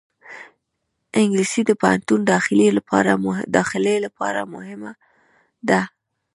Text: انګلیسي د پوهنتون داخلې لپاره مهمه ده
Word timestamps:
انګلیسي 1.19 1.61
د 1.65 1.71
پوهنتون 1.81 2.19
داخلې 2.29 3.97
لپاره 4.39 4.41
مهمه 4.55 4.91
ده 5.69 5.81